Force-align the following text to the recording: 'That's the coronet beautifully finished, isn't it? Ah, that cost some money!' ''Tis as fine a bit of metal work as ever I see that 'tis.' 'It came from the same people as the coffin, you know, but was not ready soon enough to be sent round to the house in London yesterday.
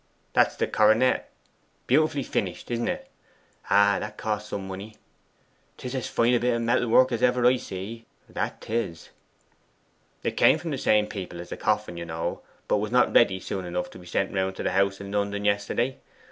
'That's 0.33 0.55
the 0.55 0.65
coronet 0.65 1.29
beautifully 1.85 2.23
finished, 2.23 2.71
isn't 2.71 2.87
it? 2.87 3.07
Ah, 3.69 3.97
that 3.99 4.17
cost 4.17 4.49
some 4.49 4.67
money!' 4.67 4.95
''Tis 5.77 5.93
as 5.93 6.07
fine 6.09 6.33
a 6.33 6.39
bit 6.39 6.55
of 6.55 6.61
metal 6.63 6.87
work 6.89 7.11
as 7.11 7.21
ever 7.21 7.45
I 7.45 7.57
see 7.57 8.07
that 8.27 8.61
'tis.' 8.61 9.09
'It 10.23 10.31
came 10.31 10.57
from 10.57 10.71
the 10.71 10.79
same 10.79 11.05
people 11.05 11.39
as 11.39 11.49
the 11.49 11.55
coffin, 11.57 11.97
you 11.97 12.05
know, 12.05 12.41
but 12.67 12.77
was 12.81 12.89
not 12.91 13.13
ready 13.13 13.39
soon 13.39 13.63
enough 13.63 13.91
to 13.91 13.99
be 13.99 14.07
sent 14.07 14.33
round 14.33 14.55
to 14.55 14.63
the 14.63 14.71
house 14.71 14.99
in 14.99 15.11
London 15.11 15.45
yesterday. 15.45 15.99